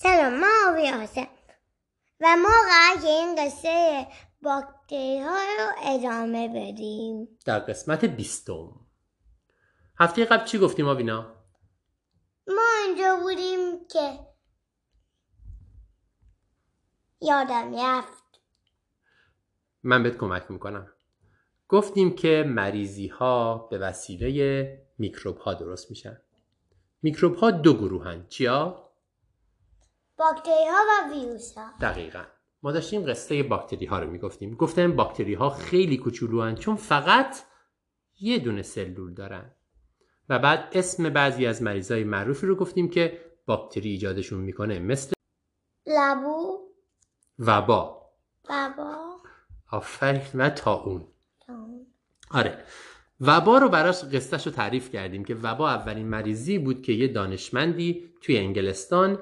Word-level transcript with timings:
سلام 0.00 0.40
ما 0.40 0.46
آبی 0.68 0.86
هستم 0.86 1.26
و 2.20 2.36
ما 2.42 2.48
قرار 2.48 3.02
که 3.02 3.08
این 3.08 3.34
قصه 3.38 4.06
باکتری 4.42 5.20
ها 5.20 5.36
رو 5.58 5.72
ادامه 5.82 6.48
بدیم. 6.48 7.28
در 7.44 7.58
قسمت 7.58 8.04
بیستم. 8.04 8.80
هفته 10.00 10.24
قبل 10.24 10.44
چی 10.44 10.58
گفتیم 10.58 10.88
آوینا؟ 10.88 11.34
ما 12.46 12.62
اینجا 12.86 13.16
بودیم 13.22 13.88
که 13.92 14.18
یادم 17.20 17.74
رفت. 17.76 18.40
من 19.82 20.02
بهت 20.02 20.16
کمک 20.16 20.50
می‌کنم. 20.50 20.92
گفتیم 21.68 22.16
که 22.16 22.44
مریضی 22.46 23.08
ها 23.08 23.68
به 23.70 23.78
وسیله 23.78 24.86
میکروب 24.98 25.38
ها 25.38 25.54
درست 25.54 25.90
میشن. 25.90 26.20
میکروب 27.02 27.36
ها 27.36 27.50
دو 27.50 27.74
گروهن. 27.74 28.26
چیا؟ 28.28 28.87
باکتری 30.18 30.68
ها 30.70 30.78
و 30.88 31.12
ویروس 31.14 31.58
ها 31.58 31.70
دقیقا. 31.80 32.22
ما 32.62 32.72
داشتیم 32.72 33.10
قصه 33.10 33.42
باکتری 33.42 33.86
ها 33.86 33.98
رو 33.98 34.10
می‌گفتیم. 34.10 34.54
گفتم 34.54 34.96
باکتری 34.96 35.34
ها 35.34 35.50
خیلی 35.50 35.96
کوچولو 35.96 36.54
چون 36.54 36.76
فقط 36.76 37.36
یه 38.20 38.38
دونه 38.38 38.62
سلول 38.62 39.14
دارن. 39.14 39.50
و 40.28 40.38
بعد 40.38 40.68
اسم 40.72 41.08
بعضی 41.08 41.46
از 41.46 41.62
مریضای 41.62 42.04
معروفی 42.04 42.46
رو 42.46 42.56
گفتیم 42.56 42.90
که 42.90 43.20
باکتری 43.46 43.90
ایجادشون 43.90 44.40
می‌کنه. 44.40 44.78
مثل 44.78 45.12
لبو. 45.86 46.58
وبا. 47.38 48.10
بابا 48.48 48.96
آفرین 49.70 50.22
و 50.34 50.50
تا 50.50 50.74
اون. 50.74 51.06
آره. 52.30 52.64
وبا 53.20 53.58
رو 53.58 53.68
براش 53.68 54.04
قصتش 54.04 54.46
رو 54.46 54.52
تعریف 54.52 54.90
کردیم 54.90 55.24
که 55.24 55.34
وبا 55.34 55.70
اولین 55.70 56.08
مریضی 56.08 56.58
بود 56.58 56.82
که 56.82 56.92
یه 56.92 57.08
دانشمندی 57.08 58.10
توی 58.20 58.38
انگلستان 58.38 59.18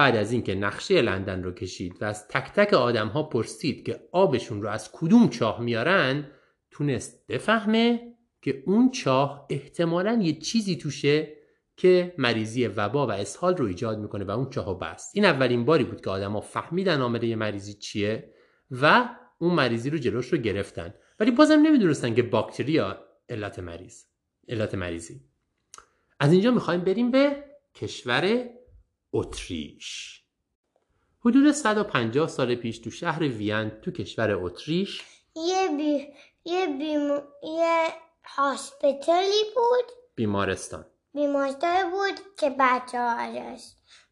بعد 0.00 0.16
از 0.16 0.32
اینکه 0.32 0.54
نقشه 0.54 1.02
لندن 1.02 1.42
رو 1.42 1.52
کشید 1.52 2.02
و 2.02 2.04
از 2.04 2.28
تک 2.28 2.52
تک 2.52 2.74
آدم 2.74 3.08
ها 3.08 3.22
پرسید 3.22 3.86
که 3.86 4.00
آبشون 4.12 4.62
رو 4.62 4.68
از 4.68 4.92
کدوم 4.92 5.28
چاه 5.28 5.60
میارن 5.60 6.30
تونست 6.70 7.26
بفهمه 7.26 8.14
که 8.42 8.62
اون 8.66 8.90
چاه 8.90 9.46
احتمالا 9.50 10.20
یه 10.22 10.32
چیزی 10.32 10.76
توشه 10.76 11.36
که 11.76 12.14
مریضی 12.18 12.66
وبا 12.66 13.06
و 13.06 13.10
اسهال 13.10 13.56
رو 13.56 13.66
ایجاد 13.66 13.98
می‌کنه 13.98 14.24
و 14.24 14.30
اون 14.30 14.50
چاه 14.50 14.78
بست. 14.78 15.10
این 15.14 15.24
اولین 15.24 15.64
باری 15.64 15.84
بود 15.84 16.00
که 16.00 16.10
آدما 16.10 16.40
فهمیدن 16.40 17.00
عامل 17.00 17.34
مریضی 17.34 17.74
چیه 17.74 18.34
و 18.70 19.08
اون 19.38 19.54
مریضی 19.54 19.90
رو 19.90 19.98
جلوش 19.98 20.32
رو 20.32 20.38
گرفتن. 20.38 20.94
ولی 21.20 21.30
بازم 21.30 21.60
نمی‌دونستن 21.62 22.14
که 22.14 22.22
باکتریا 22.22 23.04
علت 23.28 23.58
مریض 23.58 24.02
علت 24.48 24.74
مریضی. 24.74 25.20
از 26.20 26.32
اینجا 26.32 26.50
می‌خوایم 26.50 26.80
بریم 26.80 27.10
به 27.10 27.44
کشور 27.74 28.50
اتریش. 29.12 30.20
حدود 31.24 31.52
150 31.52 32.28
سال 32.28 32.54
پیش 32.54 32.78
تو 32.78 32.90
شهر 32.90 33.22
وین 33.22 33.70
تو 33.70 33.90
کشور 33.90 34.30
اتریش 34.30 35.02
یه 35.36 35.68
بی 35.76 36.08
یه 36.44 36.66
بیمو... 36.66 37.20
یه 37.42 37.88
هاسپیتالی 38.24 39.44
بود. 39.54 39.92
بیمارستان. 40.14 40.86
بیمارستان 41.14 41.90
بود 41.90 42.36
که 42.38 42.56
بچه 42.58 42.98
ها 42.98 43.10
ازش 43.10 43.64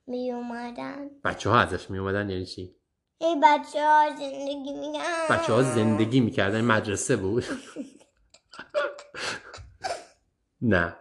می 0.06 0.32
اومدن 0.32 1.10
بچه 1.24 1.50
ها 1.50 1.58
ازش 1.58 1.90
می 1.90 1.98
اومدن 1.98 2.30
یعنی 2.30 2.46
چی؟ 2.46 2.74
ای 3.18 3.36
بچه 3.42 3.84
ها 3.84 4.16
زندگی 4.18 4.72
میگن 4.72 5.26
بچه 5.30 5.52
ها 5.52 5.62
زندگی 5.62 6.20
می‌کردن 6.20 6.60
مدرسه 6.60 7.16
بود. 7.16 7.44
نه. 10.62 10.96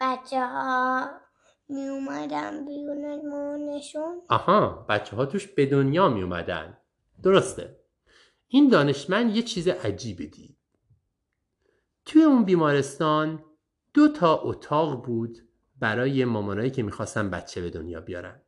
بچه 0.00 0.40
ها 0.40 1.10
می 1.68 1.88
اومدن 1.88 2.64
بیرون 2.64 3.04
از 3.04 3.24
مامانشون 3.24 4.22
آها 4.28 4.86
بچه 4.88 5.16
ها 5.16 5.26
توش 5.26 5.46
به 5.46 5.66
دنیا 5.66 6.08
می 6.08 6.22
اومدن 6.22 6.76
درسته. 7.22 7.76
این 8.48 8.68
دانشمند 8.68 9.36
یه 9.36 9.42
چیز 9.42 9.68
عجیبه 9.68 10.26
دید. 10.26 10.56
توی 12.04 12.22
اون 12.22 12.44
بیمارستان 12.44 13.44
دو 13.94 14.08
تا 14.08 14.40
اتاق 14.42 15.04
بود 15.06 15.38
برای 15.78 16.24
مامانایی 16.24 16.70
که 16.70 16.82
می‌خواستن 16.82 17.30
بچه 17.30 17.60
به 17.60 17.70
دنیا 17.70 18.00
بیارن. 18.00 18.40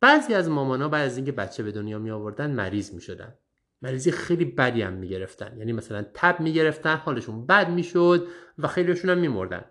بعضی 0.00 0.34
از 0.34 0.48
مامانا 0.48 0.88
بعد 0.88 1.06
از 1.06 1.16
اینکه 1.16 1.32
بچه 1.32 1.62
به 1.62 1.72
دنیا 1.72 1.98
می 1.98 2.10
آوردن 2.10 2.50
مریض 2.50 2.94
می 2.94 3.00
شدن 3.00 3.34
مریضی 3.82 4.10
خیلی 4.10 4.44
بدی 4.44 4.82
هم 4.82 4.92
می 4.92 5.08
گرفتن 5.08 5.56
یعنی 5.58 5.72
مثلا 5.72 6.04
تب 6.14 6.40
می 6.40 6.52
گرفتن 6.52 6.96
حالشون 6.96 7.46
بد 7.46 7.70
می 7.70 7.82
شد 7.82 8.28
و 8.58 8.66
خیلیشون 8.66 9.10
هم 9.10 9.18
می 9.18 9.28
مردن 9.28 9.64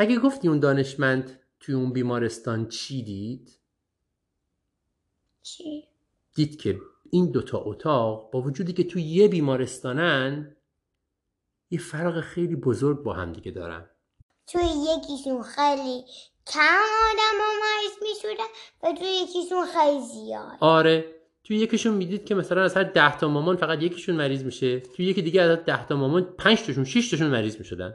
اگه 0.00 0.18
گفتی 0.18 0.48
اون 0.48 0.60
دانشمند 0.60 1.40
توی 1.60 1.74
اون 1.74 1.92
بیمارستان 1.92 2.68
چی 2.68 3.02
دید؟ 3.02 3.58
چی؟ 5.42 5.84
دید 6.34 6.60
که 6.60 6.80
این 7.10 7.30
دوتا 7.30 7.58
اتاق 7.64 8.30
با 8.30 8.42
وجودی 8.42 8.72
که 8.72 8.84
توی 8.84 9.02
یه 9.02 9.28
بیمارستانن 9.28 10.56
یه 11.70 11.78
فرق 11.78 12.20
خیلی 12.20 12.56
بزرگ 12.56 13.02
با 13.02 13.12
هم 13.12 13.32
دیگه 13.32 13.50
دارن. 13.50 13.90
توی 14.46 14.62
یکیشون 14.62 15.42
خیلی 15.42 16.04
کم 16.46 16.84
آدم 17.10 17.38
ها 17.40 17.52
مریض 17.62 18.02
می 18.02 18.20
شدن 18.22 18.48
و 18.82 18.98
توی 18.98 19.08
یکیشون 19.08 19.66
خیلی 19.66 20.00
زیاد. 20.00 20.56
آره. 20.60 21.14
توی 21.44 21.56
یکیشون 21.56 21.94
می‌دید 21.94 22.24
که 22.24 22.34
مثلا 22.34 22.62
از 22.62 22.76
هر 22.76 22.84
ده 22.84 23.18
تا 23.18 23.28
مامان 23.28 23.56
فقط 23.56 23.82
یکیشون 23.82 24.14
مریض 24.14 24.42
میشه. 24.42 24.80
توی 24.80 25.06
یکی 25.06 25.22
دیگه 25.22 25.42
از 25.42 25.58
ده 25.58 25.86
تا 25.86 25.96
مامان 25.96 26.22
پنج 26.22 26.62
تاشون 26.62 26.84
شش 26.84 27.10
تاشون 27.10 27.30
مریض 27.30 27.58
می‌شدن. 27.58 27.94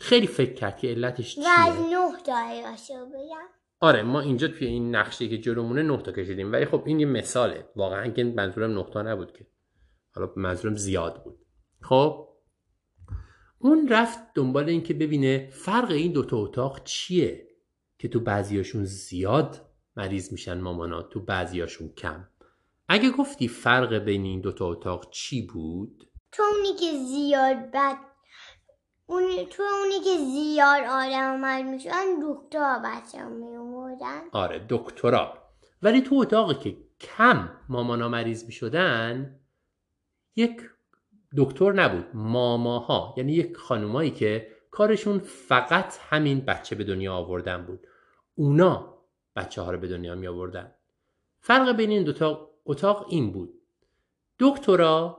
خیلی 0.00 0.26
فکر 0.26 0.54
کرد 0.54 0.78
که 0.78 0.88
علتش 0.88 1.38
و 1.38 1.40
از 1.40 1.76
چیه. 1.76 1.88
نه 1.90 3.00
رو 3.00 3.06
بگم. 3.06 3.46
آره 3.80 4.02
ما 4.02 4.20
اینجا 4.20 4.48
توی 4.48 4.66
این 4.66 4.94
نقشه 4.94 5.28
که 5.28 5.38
جلومونه 5.38 5.82
نه 5.82 6.02
تا 6.02 6.12
کشیدیم. 6.12 6.52
ولی 6.52 6.64
خب 6.64 6.82
این 6.86 7.00
یه 7.00 7.06
مثاله. 7.06 7.68
واقعا 7.76 8.08
که 8.08 8.24
منظورم 8.24 8.78
نه 8.78 8.86
تا 8.92 9.02
نبود 9.02 9.32
که. 9.32 9.46
حالا 10.14 10.32
منظورم 10.36 10.76
زیاد 10.76 11.24
بود. 11.24 11.38
خب 11.80 12.28
اون 13.58 13.88
رفت 13.88 14.18
دنبال 14.34 14.68
این 14.68 14.82
که 14.82 14.94
ببینه 14.94 15.48
فرق 15.52 15.90
این 15.90 16.12
دوتا 16.12 16.36
اتاق 16.36 16.84
چیه 16.84 17.48
که 17.98 18.08
تو 18.08 18.20
بعضیاشون 18.20 18.84
زیاد 18.84 19.60
مریض 19.96 20.32
میشن 20.32 20.60
مامانا 20.60 21.02
تو 21.02 21.20
بعضیاشون 21.20 21.88
کم. 21.88 22.28
اگه 22.88 23.10
گفتی 23.10 23.48
فرق 23.48 23.94
بین 23.94 24.24
این 24.24 24.40
دوتا 24.40 24.66
اتاق 24.66 25.10
چی 25.10 25.46
بود؟ 25.46 26.10
تو 26.32 26.42
اونی 26.42 26.74
که 26.80 26.98
زیاد 26.98 27.56
بد 27.56 27.96
اون 29.06 29.44
تو 29.50 29.62
اونی 29.62 30.00
که 30.04 30.18
زیاد 30.18 30.84
آدم 30.84 31.40
مریض 31.40 31.66
می 31.66 31.80
شدن 31.80 32.04
دکتر 32.22 32.78
بچه 32.84 33.24
می 33.24 33.56
اومدن 33.56 34.20
آره 34.32 34.66
دکترا. 34.68 35.38
ولی 35.82 36.00
تو 36.00 36.14
اتاقی 36.14 36.54
که 36.54 36.76
کم 37.00 37.50
مامانا 37.68 38.08
مریض 38.08 38.44
می‌شدن 38.44 39.40
یک 40.36 40.62
دکتر 41.36 41.72
نبود 41.72 42.06
ماماها. 42.14 43.14
یعنی 43.16 43.32
یک 43.32 43.56
خانومایی 43.56 44.10
که 44.10 44.48
کارشون 44.70 45.18
فقط 45.18 45.98
همین 46.10 46.40
بچه 46.40 46.76
به 46.76 46.84
دنیا 46.84 47.14
آوردن 47.14 47.66
بود. 47.66 47.86
اونا 48.34 48.98
بچه 49.36 49.62
ها 49.62 49.70
رو 49.70 49.78
به 49.78 49.88
دنیا 49.88 50.14
می 50.14 50.26
آوردن 50.26 50.74
فرق 51.40 51.76
بین 51.76 51.90
این 51.90 52.04
دوتا 52.04 52.50
اتاق 52.64 53.06
این 53.08 53.32
بود. 53.32 53.54
دکترا 54.38 55.18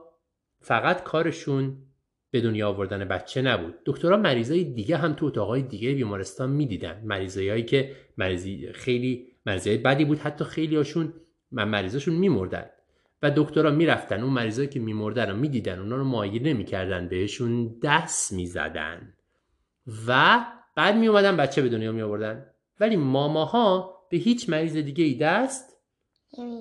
فقط 0.60 1.02
کارشون 1.02 1.85
به 2.36 2.42
دنیا 2.42 2.68
آوردن 2.68 3.04
بچه 3.04 3.42
نبود. 3.42 3.74
دکترا 3.86 4.16
مریضای 4.16 4.64
دیگه 4.64 4.96
هم 4.96 5.12
تو 5.12 5.26
اتاقای 5.26 5.62
دیگه 5.62 5.94
بیمارستان 5.94 6.50
می‌دیدن. 6.50 7.02
مریضایی 7.04 7.62
که 7.62 7.92
مریضی 8.18 8.72
خیلی 8.72 9.26
مریضای 9.46 9.76
بدی 9.76 10.04
بود 10.04 10.18
حتی 10.18 10.44
خیلی 10.44 10.76
هاشون 10.76 11.12
مریضاشون 11.52 12.14
میمردن. 12.14 12.66
و 13.22 13.30
دکترها 13.36 13.70
می‌رفتن. 13.70 14.22
اون 14.22 14.32
مریضایی 14.32 14.68
که 14.68 14.80
میمردن 14.80 15.30
رو 15.30 15.36
می‌دیدن. 15.36 15.78
اونا 15.78 15.96
رو 15.96 16.04
معاینه 16.04 16.52
می‌کردن 16.52 17.08
بهشون 17.08 17.76
دست 17.82 18.32
می‌زدن. 18.32 19.14
و 20.08 20.40
بعد 20.76 20.96
میومدن 20.96 21.36
بچه 21.36 21.62
به 21.62 21.68
دنیا 21.68 21.92
میآوردن. 21.92 22.46
ولی 22.80 22.96
ماماها 22.96 23.96
به 24.10 24.16
هیچ 24.16 24.48
مریض 24.48 24.76
دیگه 24.76 25.04
ای 25.04 25.14
دست 25.14 25.76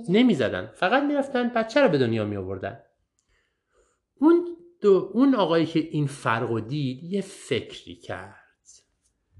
نمی‌زدن. 0.10 0.72
فقط 0.74 1.04
می‌رفتن 1.04 1.50
بچه 1.50 1.82
رو 1.82 1.90
به 1.90 1.98
دنیا 1.98 2.26
می 2.26 2.36
آوردن 2.36 2.80
اون 2.80 2.85
دو 4.82 5.12
اون 5.14 5.36
آقایی 5.36 5.66
که 5.66 5.80
این 5.80 6.08
فرق 6.08 6.52
و 6.52 6.60
دید 6.60 7.04
یه 7.04 7.22
فکری 7.22 7.96
کرد. 7.96 8.36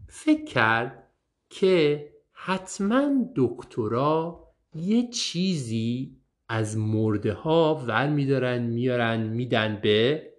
فکر 0.10 0.46
کرد 0.46 1.12
که 1.50 2.10
حتما 2.32 3.12
دکترا 3.36 4.44
یه 4.74 5.10
چیزی 5.10 6.18
از 6.50 6.78
مرده 6.78 7.34
ها 7.34 7.76
ور 7.76 8.08
میدارن 8.08 8.62
میارن 8.62 9.20
میدن 9.20 9.80
به 9.84 10.30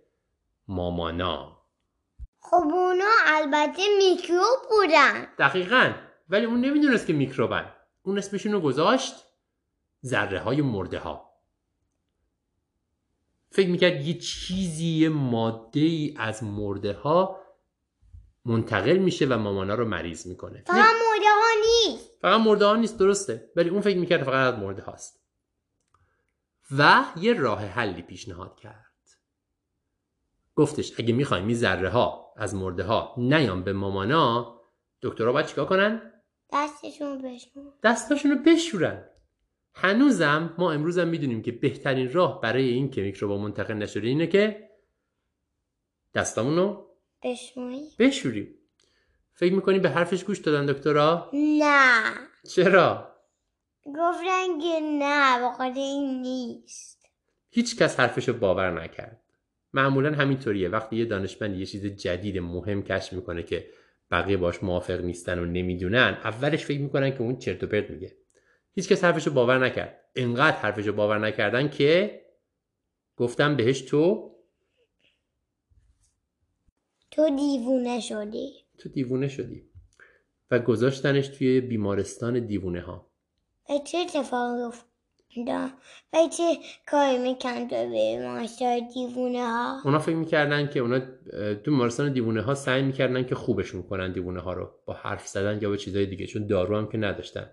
مامانا. 0.68 1.56
خب 2.38 2.56
اونا 2.56 3.10
البته 3.26 3.82
میکروب 3.98 4.58
بودن. 4.70 5.26
دقیقا. 5.38 5.92
ولی 6.28 6.46
اون 6.46 6.60
نمی‌دونست 6.60 7.06
که 7.06 7.12
میکروبن. 7.12 7.72
اون 8.02 8.18
اسمشون 8.18 8.52
رو 8.52 8.60
گذاشت 8.60 9.14
ذره 10.04 10.38
های 10.38 10.62
مرده 10.62 10.98
ها 10.98 11.25
فکر 13.56 13.68
می‌کرد 13.68 14.06
یه 14.06 14.14
چیزی 14.14 14.86
یه 14.86 15.08
ماده 15.08 15.80
ای 15.80 16.14
از 16.16 16.44
مرده 16.44 16.92
ها 16.92 17.40
منتقل 18.44 18.96
میشه 18.96 19.26
و 19.26 19.38
مامانا 19.38 19.74
رو 19.74 19.84
مریض 19.84 20.26
می‌کنه. 20.26 20.62
فقط 20.66 20.76
مرده 20.76 21.28
ها 21.28 21.50
نیست. 21.60 22.10
فقط 22.22 22.40
مرده 22.40 22.66
ها 22.66 22.76
نیست 22.76 22.98
درسته. 22.98 23.50
ولی 23.56 23.70
اون 23.70 23.80
فکر 23.80 23.98
می‌کرد 23.98 24.22
فقط 24.22 24.54
از 24.54 24.60
مرده 24.60 24.82
هاست. 24.82 25.20
و 26.78 27.04
یه 27.20 27.32
راه 27.32 27.64
حلی 27.64 28.02
پیشنهاد 28.02 28.56
کرد. 28.56 28.86
گفتش 30.54 31.00
اگه 31.00 31.14
می‌خوایم 31.14 31.46
این 31.46 31.56
ذره 31.56 31.88
ها 31.88 32.34
از 32.36 32.54
مرده 32.54 32.84
ها 32.84 33.14
نیان 33.16 33.64
به 33.64 33.72
مامانا 33.72 34.60
دکترها 35.02 35.32
باید 35.32 35.46
چیکار 35.46 35.66
کنن؟ 35.66 36.12
دستشون 36.52 37.22
بشون 37.22 37.72
دستاشون 37.82 38.30
رو 38.30 38.38
بشورن. 38.46 39.04
هنوزم 39.78 40.54
ما 40.58 40.72
امروزم 40.72 41.08
می‌دونیم 41.08 41.42
که 41.42 41.52
بهترین 41.52 42.12
راه 42.12 42.40
برای 42.40 42.68
این 42.68 42.90
که 42.90 43.02
میکروبا 43.02 43.38
منتقل 43.38 43.74
نشده 43.74 44.08
اینه 44.08 44.26
که 44.26 44.70
دستامون 46.14 46.56
رو 46.56 46.86
بشونی 47.22 47.88
بشوریم. 47.98 48.54
فکر 49.32 49.52
می‌کنی 49.52 49.78
به 49.78 49.88
حرفش 49.90 50.24
گوش 50.24 50.38
دادن 50.38 50.66
دکترها 50.66 51.30
نه. 51.34 52.12
چرا؟ 52.48 53.12
گفتن 53.86 54.60
که 54.62 54.80
نه 54.82 55.48
بخاطر 55.48 55.80
این 55.80 56.22
نیست. 56.22 57.06
هیچ 57.50 57.76
کس 57.76 58.00
حرفشو 58.00 58.32
باور 58.32 58.82
نکرد. 58.82 59.22
معمولا 59.72 60.12
همینطوریه. 60.14 60.68
وقتی 60.68 60.96
یه 60.96 61.04
دانشمند 61.04 61.56
یه 61.56 61.66
چیز 61.66 61.86
جدید 61.86 62.38
مهم 62.38 62.82
کشف 62.82 63.12
می‌کنه 63.12 63.42
که 63.42 63.66
بقیه 64.10 64.36
باش 64.36 64.62
موافق 64.62 65.00
نیستن 65.00 65.38
و 65.38 65.44
نمی‌دونن 65.44 66.18
اولش 66.24 66.64
فکر 66.64 66.80
می‌کنن 66.80 67.10
که 67.10 67.20
اون 67.20 67.36
چرت 67.36 67.64
و 67.64 67.66
پرت 67.66 67.90
میگه. 67.90 68.16
هیچ 68.76 68.88
کس 68.88 69.04
حرفشو 69.04 69.30
باور 69.30 69.66
نکرد. 69.66 70.00
انقدر 70.16 70.56
حرفشو 70.56 70.92
باور 70.92 71.18
نکردن 71.18 71.68
که 71.68 72.20
گفتم 73.16 73.56
بهش 73.56 73.80
تو 73.80 74.32
تو 77.10 77.36
دیوونه 77.36 78.00
شدی. 78.00 78.52
تو 78.78 78.88
دیوونه 78.88 79.28
شدی. 79.28 79.62
و 80.50 80.58
گذاشتنش 80.58 81.28
توی 81.28 81.60
بیمارستان 81.60 82.46
دیوونه 82.46 82.80
ها 82.80 83.06
و 83.70 83.78
چه 83.84 83.98
اتفاقی 83.98 84.62
افتاد؟ 84.62 84.86
و 86.12 86.28
چه 86.36 86.58
کاری 86.86 87.18
میکن 87.18 87.68
تو 87.68 87.90
به 87.90 88.28
ماشای 88.28 88.88
دیوونه 88.94 89.46
ها 89.46 89.80
اونا 89.84 89.98
فکر 89.98 90.16
می‌کردن 90.16 90.68
که 90.68 90.80
اونا 90.80 91.00
تو 91.54 91.70
بیمارستان 91.70 92.12
دیوونه 92.12 92.42
ها 92.42 92.54
سعی 92.54 92.82
می‌کردن 92.82 93.26
که 93.26 93.34
خوبشون 93.34 93.82
کنن 93.82 94.12
دیوونه 94.12 94.40
ها 94.40 94.52
رو. 94.52 94.70
با 94.86 94.94
حرف 94.94 95.26
زدن 95.26 95.58
یا 95.62 95.68
با 95.68 95.76
چیزای 95.76 96.06
دیگه 96.06 96.26
چون 96.26 96.46
دارو 96.46 96.76
هم 96.76 96.88
که 96.88 96.98
نداشتن. 96.98 97.50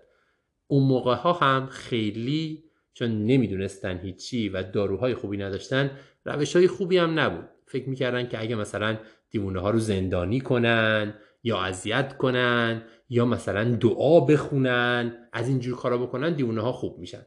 اون 0.66 0.82
موقع 0.82 1.14
ها 1.14 1.32
هم 1.32 1.66
خیلی 1.66 2.64
چون 2.94 3.26
نمی‌دونستن 3.26 3.98
هیچی 3.98 4.48
و 4.48 4.62
داروهای 4.62 5.14
خوبی 5.14 5.36
نداشتن 5.36 5.98
روش 6.24 6.56
های 6.56 6.68
خوبی 6.68 6.98
هم 6.98 7.18
نبود. 7.18 7.48
فکر 7.66 7.88
می‌کردن 7.88 8.28
که 8.28 8.40
اگه 8.40 8.54
مثلا 8.54 8.98
دیوونه 9.30 9.60
ها 9.60 9.70
رو 9.70 9.78
زندانی 9.78 10.40
کنن 10.40 11.14
یا 11.42 11.62
اذیت 11.62 12.16
کنن 12.16 12.82
یا 13.08 13.24
مثلا 13.24 13.76
دعا 13.76 14.20
بخونن 14.20 15.28
از 15.32 15.48
اینجور 15.48 15.76
کارا 15.76 15.98
بکنن 15.98 16.34
دیوونه 16.34 16.60
ها 16.60 16.72
خوب 16.72 16.98
میشن. 16.98 17.26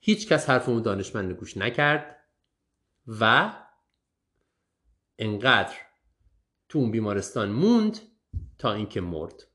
هیچ 0.00 0.28
کس 0.28 0.50
حرف 0.50 0.68
اون 0.68 0.82
دانشمند 0.82 1.32
گوش 1.32 1.56
نکرد 1.56 2.16
و 3.06 3.52
انقدر 5.18 5.74
تو 6.68 6.78
اون 6.78 6.90
بیمارستان 6.90 7.48
موند 7.48 7.98
تا 8.58 8.72
اینکه 8.72 9.00
مرد. 9.00 9.47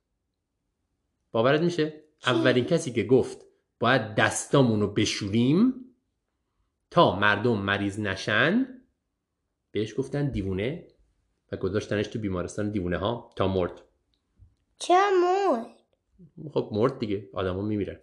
باورت 1.33 1.61
میشه؟ 1.61 2.03
اولین 2.25 2.65
کسی 2.65 2.91
که 2.91 3.03
گفت 3.03 3.45
باید 3.79 4.15
دستامون 4.15 4.81
رو 4.81 4.87
بشوریم 4.87 5.73
تا 6.91 7.15
مردم 7.19 7.57
مریض 7.57 7.99
نشن 7.99 8.67
بهش 9.71 9.99
گفتن 9.99 10.31
دیوونه 10.31 10.87
و 11.51 11.57
گذاشتنش 11.57 12.07
تو 12.07 12.19
بیمارستان 12.19 12.71
دیوونه 12.71 12.97
ها 12.97 13.29
تا 13.35 13.47
مرد. 13.47 13.81
چرا 14.79 15.09
مرد؟ 15.23 15.67
خب 16.53 16.69
مرد 16.71 16.99
دیگه 16.99 17.29
آدما 17.33 17.61
میمیرن. 17.61 17.99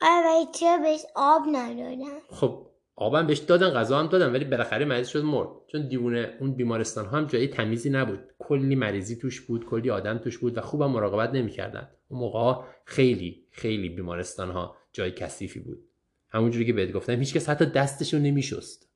آره 0.00 0.46
چرا 0.54 0.78
بهش 0.78 1.02
آب 1.16 1.42
ندادن؟ 1.52 2.18
خب 2.30 2.66
آبم 2.96 3.26
بهش 3.26 3.38
دادن 3.38 3.70
غذا 3.70 3.98
هم 3.98 4.06
دادن 4.06 4.32
ولی 4.32 4.44
بالاخره 4.44 4.84
مریض 4.84 5.08
شد 5.08 5.24
مرد. 5.24 5.48
چون 5.66 5.88
دیوونه 5.88 6.36
اون 6.40 6.54
بیمارستان 6.54 7.06
ها 7.06 7.16
هم 7.16 7.26
جایی 7.26 7.48
تمیزی 7.48 7.90
نبود. 7.90 8.32
کلی 8.50 8.74
مریضی 8.74 9.16
توش 9.16 9.40
بود 9.40 9.66
کلی 9.66 9.90
آدم 9.90 10.18
توش 10.18 10.38
بود 10.38 10.58
و 10.58 10.60
خوبم 10.60 10.90
مراقبت 10.90 11.30
نمی‌کردن. 11.30 11.88
اون 12.08 12.20
موقع 12.20 12.64
خیلی 12.84 13.46
خیلی 13.50 13.88
بیمارستان 13.88 14.50
ها 14.50 14.76
جای 14.92 15.10
کثیفی 15.10 15.60
بود. 15.60 15.84
همونجوری 16.28 16.66
که 16.66 16.72
بهت 16.72 16.92
گفتم 16.92 17.18
هیچکس 17.18 17.48
حتی 17.48 17.66
دستشو 17.66 18.18
نمیشست. 18.18 18.88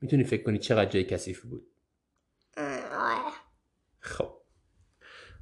می‌تونی 0.00 0.24
فکر 0.24 0.42
کنی 0.42 0.58
چقدر 0.58 0.90
جای 0.90 1.04
کثیفی 1.04 1.48
بود. 1.48 1.66
خب. 4.00 4.32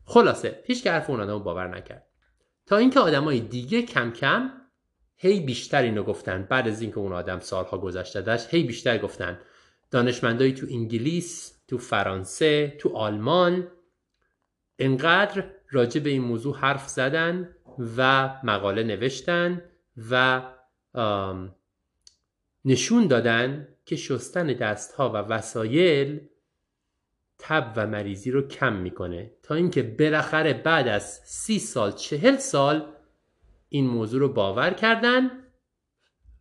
خلاصه 0.05 0.63
هیچ 0.65 0.83
که 0.83 0.91
حرف 0.91 1.11
اون 1.11 1.21
آدم 1.21 1.33
رو 1.33 1.41
باور 1.41 1.77
نکرد. 1.77 2.07
تا 2.67 2.77
اینکه 2.77 3.01
آدمای 3.01 3.41
دیگه 3.41 3.83
کم 3.83 4.11
کم 4.11 4.51
هی 5.17 5.41
بیشتر 5.41 5.83
اینو 5.83 6.03
گفتن. 6.03 6.43
بعد 6.43 6.69
از 6.69 6.83
اینکه 6.83 6.99
اون 6.99 7.13
آدم 7.13 7.41
سالها 7.41 7.79
گذشته 7.79 8.23
داشت 8.23 8.55
هی 8.55 8.63
بیشتر 8.63 8.99
گفتن. 8.99 9.39
دانشمندایی 9.91 10.53
تو 10.53 10.67
انگلیس 10.71 11.58
تو 11.69 11.79
فرانسه 11.79 12.77
تو 12.79 12.97
آلمان. 12.97 13.69
انقدر 14.79 15.45
راجع 15.71 16.01
به 16.01 16.11
این 16.11 16.23
موضوع 16.23 16.57
حرف 16.57 16.89
زدن 16.89 17.55
و 17.97 18.29
مقاله 18.45 18.83
نوشتن 18.83 19.63
و 20.11 20.43
نشون 22.65 23.07
دادن 23.07 23.69
که 23.85 23.97
شستن 23.97 24.47
دستها 24.47 25.11
و 25.11 25.17
وسایل 25.17 26.21
تب 27.39 27.73
و 27.77 27.87
مریضی 27.87 28.31
رو 28.31 28.49
کم 28.49 28.73
می‌کنه. 28.73 29.31
تا 29.43 29.55
اینکه 29.55 29.83
بالاخره 29.83 30.53
بعد 30.53 30.89
از 30.89 31.21
سی 31.25 31.59
سال 31.59 31.93
چهل 31.93 32.37
سال 32.37 32.93
این 33.69 33.87
موضوع 33.87 34.21
رو 34.21 34.33
باور 34.33 34.71
کردن. 34.71 35.31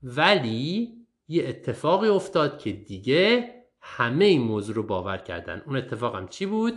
ولی 0.04 0.94
یه 1.28 1.48
اتفاقی 1.48 2.08
افتاد 2.08 2.60
که 2.60 2.72
دیگه 2.72 3.54
همه 3.90 4.26
این 4.26 4.42
موضوع 4.42 4.76
رو 4.76 4.84
باور 4.84 5.18
کردن. 5.18 5.62
اون 5.66 5.78
اتفاق 5.78 6.16
هم 6.16 6.28
چی 6.28 6.46
بود؟ 6.46 6.74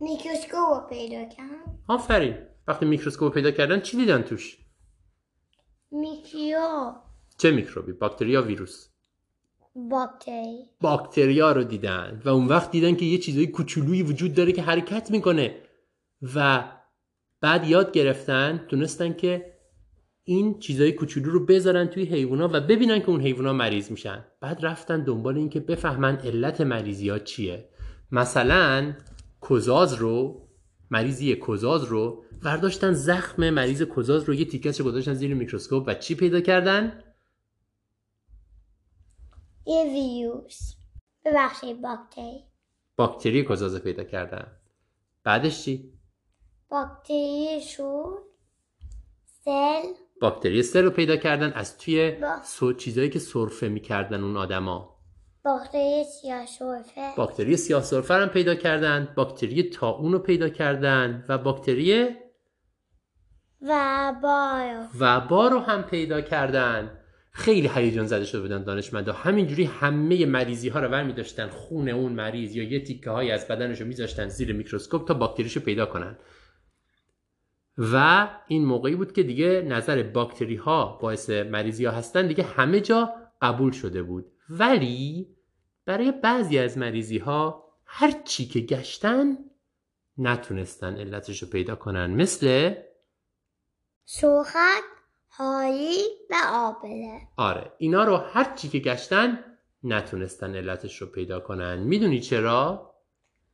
میکروسکوپ 0.00 0.54
رو 0.54 0.86
پیدا 0.88 1.24
کردم 1.24 1.78
آفرین. 1.88 2.36
وقتی 2.68 2.86
میکروسکوپ 2.86 3.28
رو 3.28 3.34
پیدا 3.34 3.50
کردن 3.50 3.80
چی 3.80 3.96
دیدن 3.96 4.22
توش؟ 4.22 4.58
میکروب. 5.90 6.94
چه 7.38 7.50
میکروبی؟ 7.50 7.92
باکتریا 7.92 8.42
ویروس؟ 8.42 8.88
باکتری. 9.74 10.64
باکتریا 10.80 11.52
رو 11.52 11.64
دیدن. 11.64 12.22
و 12.24 12.28
اون 12.28 12.46
وقت 12.46 12.70
دیدن 12.70 12.94
که 12.94 13.04
یه 13.04 13.18
چیزای 13.18 13.46
کوچولویی 13.46 14.02
وجود 14.02 14.34
داره 14.34 14.52
که 14.52 14.62
حرکت 14.62 15.10
می‌کنه. 15.10 15.62
و 16.34 16.64
بعد 17.40 17.68
یاد 17.68 17.92
گرفتن 17.92 18.66
تونستن 18.68 19.12
که 19.12 19.57
این 20.28 20.58
چیزای 20.58 20.92
کوچولو 20.92 21.30
رو 21.30 21.46
بذارن 21.46 21.86
توی 21.86 22.04
حیوونا 22.04 22.48
و 22.52 22.60
ببینن 22.60 23.00
که 23.00 23.10
اون 23.10 23.20
حیوونا 23.20 23.52
مریض 23.52 23.90
میشن. 23.90 24.24
بعد 24.40 24.58
رفتن 24.62 25.04
دنبال 25.04 25.36
این 25.36 25.48
که 25.48 25.60
بفهمن 25.60 26.16
علت 26.16 26.60
مریضی 26.60 27.08
ها 27.08 27.18
چیه. 27.18 27.68
مثلا 28.12 28.94
کزاز 29.50 29.94
رو 29.94 30.46
مریضی 30.90 31.36
کزاز 31.48 31.84
رو 31.84 32.24
برداشتن 32.42 32.92
زخم 32.92 33.50
مریض 33.50 33.82
کزاز 33.96 34.24
رو 34.24 34.34
یه 34.34 34.44
تیکش 34.44 34.80
رو 34.80 34.86
گذاشتن 34.86 35.14
زیر 35.14 35.34
میکروسکوپ 35.34 35.84
و 35.86 35.94
چی 35.94 36.14
پیدا 36.14 36.40
کردن؟ 36.40 37.02
یه 39.66 39.84
ویروس. 39.84 40.74
ببخشید 41.24 41.80
باکتری. 41.82 42.44
باکتری 42.96 43.44
کزاز 43.44 43.74
رو 43.74 43.80
پیدا 43.80 44.04
کردن. 44.04 44.46
بعدش 45.24 45.64
چی؟ 45.64 45.92
باکتری 46.68 48.18
سل 49.44 50.07
باکتری 50.20 50.62
سل 50.62 50.84
رو 50.84 50.90
پیدا 50.90 51.16
کردن 51.16 51.52
از 51.52 51.78
توی 51.78 52.10
با- 52.10 52.36
سو 52.44 52.72
چیزایی 52.72 53.10
که 53.10 53.18
سرفه 53.18 53.68
می‌کردن 53.68 54.24
اون 54.24 54.36
آدما. 54.36 54.98
باکتری 55.44 56.04
سیاه 56.04 56.46
سرفه 56.46 57.16
باکتری 57.16 57.56
سیاه 57.56 57.82
سرفه 57.82 58.14
رو 58.14 58.22
هم 58.22 58.28
پیدا 58.28 58.54
کردن 58.54 59.08
باکتری 59.16 59.62
طاعون 59.62 60.12
رو 60.12 60.18
پیدا 60.18 60.48
کردن 60.48 61.24
و 61.28 61.38
باکتری 61.38 62.08
وبا 63.62 64.12
رو 64.22 64.84
وبا 65.00 65.48
رو 65.48 65.58
هم 65.58 65.82
پیدا 65.82 66.20
کردن. 66.20 66.90
خیلی 67.32 67.70
هیجان 67.74 68.06
زده 68.06 68.24
شده 68.24 68.40
بودن 68.40 68.64
دانشمندا. 68.64 69.12
همینجوری 69.12 69.64
همه 69.64 70.26
مریضی 70.26 70.68
ها 70.68 70.80
رو 70.80 70.88
برمی 70.88 71.12
داشتن 71.12 71.48
خون 71.48 71.88
اون 71.88 72.12
مریض 72.12 72.56
یا 72.56 72.64
یه 72.64 72.84
تیکه 72.84 73.10
های 73.10 73.30
از 73.30 73.48
بدنش 73.48 73.80
رو 73.80 73.86
میذاشتن 73.86 74.28
زیر 74.28 74.52
میکروسکوپ 74.52 75.08
تا 75.08 75.14
باکتریش 75.14 75.56
رو 75.56 75.62
پیدا 75.62 75.86
کنن. 75.86 76.16
و 77.78 78.28
این 78.48 78.64
موقعی 78.64 78.94
بود 78.94 79.12
که 79.12 79.22
دیگه 79.22 79.62
نظر 79.62 80.02
باکتری 80.02 80.56
ها 80.56 80.98
باعث 81.02 81.30
مریضی 81.30 81.84
ها 81.84 81.92
هستن 81.92 82.26
دیگه 82.26 82.44
همه 82.44 82.80
جا 82.80 83.14
قبول 83.42 83.72
شده 83.72 84.02
بود. 84.02 84.26
ولی 84.50 85.28
برای 85.84 86.12
بعضی 86.12 86.58
از 86.58 86.78
مریضی 86.78 87.18
ها 87.18 87.64
هر 87.84 88.10
چی 88.24 88.46
که 88.46 88.60
گشتن 88.60 89.38
نتونستن 90.18 90.96
علتش 90.96 91.42
رو 91.42 91.48
پیدا 91.48 91.74
کنن. 91.74 92.10
مثل 92.10 92.74
سرخک 94.04 94.84
هایی 95.30 95.98
و 96.30 96.34
آبله. 96.52 97.20
آره 97.36 97.72
اینا 97.78 98.04
رو 98.04 98.16
هر 98.16 98.54
چی 98.54 98.68
که 98.68 98.78
گشتن 98.78 99.38
نتونستن 99.84 100.56
علتش 100.56 101.02
رو 101.02 101.06
پیدا 101.06 101.40
کنن. 101.40 101.78
می‌دونی 101.78 102.20
چرا؟ 102.20 102.94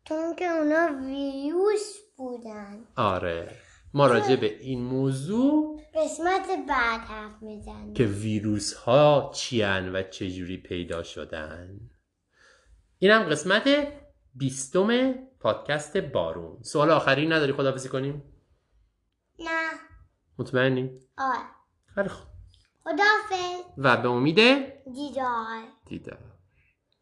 چون 0.05 0.35
که 0.37 0.45
اونا 0.45 1.07
ویروس 1.07 1.97
بودن. 2.17 2.85
آره. 2.97 3.64
ما 3.95 4.07
راجع 4.07 4.37
به 4.37 4.59
این 4.61 4.83
موضوع 4.83 5.81
قسمت 5.95 6.47
بعد 6.69 7.01
حرف 7.01 7.43
می‌زنیم. 7.43 7.95
که 7.95 8.05
ویروس 8.05 8.75
ها 8.75 9.33
چیان 9.35 9.97
و 9.97 10.03
چجوری 10.03 10.57
پیدا 10.57 11.03
شدن. 11.03 11.81
اینم 12.99 13.23
قسمت 13.23 13.89
بیستم 14.35 15.13
پادکست 15.41 15.97
بارون. 15.97 16.63
سوال 16.63 16.91
آخری 16.91 17.27
نداری 17.27 17.53
خدافزی 17.53 17.89
کنیم؟ 17.89 18.23
نه. 19.39 19.71
مطمئنی؟ 20.39 20.91
آه 21.19 21.47
خیلی 21.95 22.09
خدافز 22.85 23.63
و 23.79 23.97
به 23.97 24.09
امید 24.09 24.37
دیدار. 24.95 25.63
دیدار. 25.87 26.34